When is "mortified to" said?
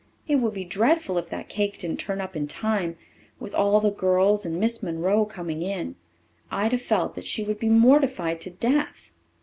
7.69-8.49